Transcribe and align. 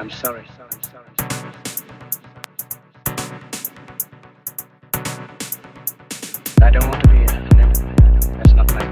I'm 0.00 0.08
sorry. 0.08 0.46
sorry, 0.56 0.70
sorry, 0.82 1.06
sorry. 1.18 1.50
I 6.62 6.70
don't 6.70 6.88
want 6.88 7.04
to 7.04 7.10
be 7.10 7.26
That's 8.38 8.54
not 8.54 8.72
my. 8.72 8.89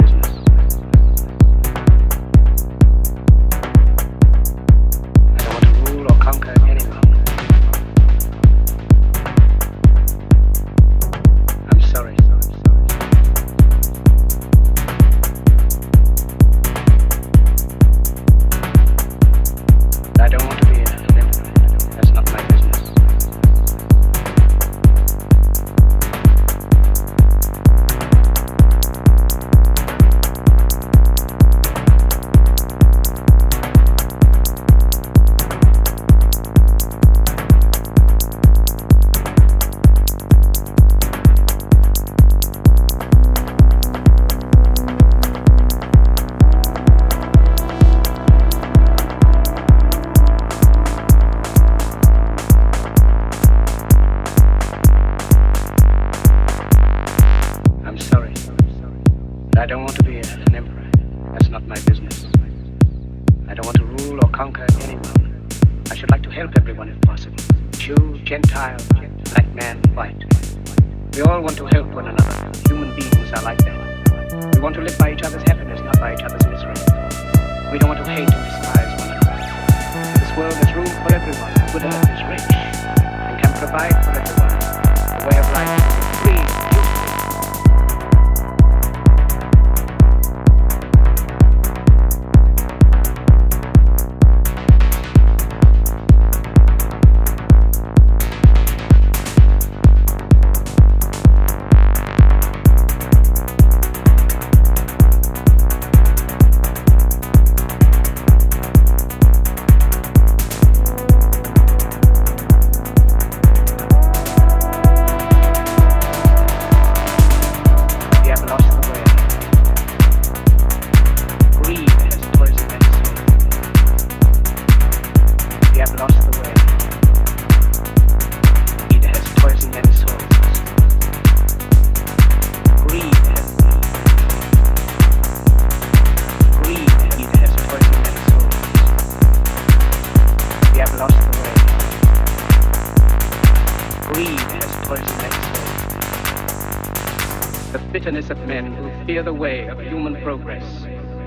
clear 149.19 149.25
the 149.25 149.35
way 149.35 149.67
of 149.67 149.81
human 149.81 150.15
progress. 150.23 150.63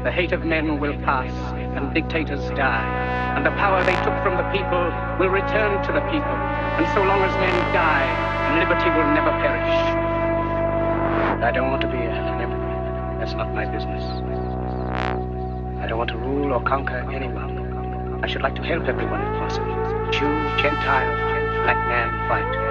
The 0.05 0.12
hate 0.12 0.31
of 0.31 0.45
men 0.45 0.79
will 0.79 0.95
pass 1.03 1.33
and 1.75 1.93
dictators 1.93 2.39
die, 2.51 2.88
and 3.36 3.45
the 3.45 3.51
power 3.60 3.83
they 3.83 3.95
took 4.07 4.15
from 4.24 4.38
the 4.39 4.48
people 4.55 4.79
will 5.19 5.27
return 5.27 5.83
to 5.83 5.91
the 5.91 6.00
people. 6.07 6.38
And 6.79 6.88
so 6.95 7.03
long 7.03 7.19
as 7.19 7.36
men 7.36 7.51
die, 7.75 8.07
liberty 8.60 8.89
will 8.95 9.12
never 9.12 9.31
perish. 9.43 9.75
I 11.43 11.51
don't 11.51 11.69
want 11.69 11.81
to 11.81 11.88
be 11.88 11.98
an 11.98 12.39
emperor. 12.39 13.17
That's 13.19 13.33
not 13.33 13.53
my 13.53 13.65
business. 13.65 14.03
I 15.83 15.86
don't 15.86 15.98
want 15.98 16.12
to 16.12 16.17
rule 16.17 16.53
or 16.53 16.63
conquer 16.63 17.12
anyone. 17.12 18.24
I 18.24 18.27
should 18.27 18.41
like 18.41 18.55
to 18.55 18.63
help 18.63 18.86
everyone 18.86 19.19
if 19.19 19.39
possible. 19.39 19.75
Jew, 20.13 20.31
Gentile, 20.63 21.12
black 21.65 21.81
man, 21.91 22.29
white. 22.29 22.71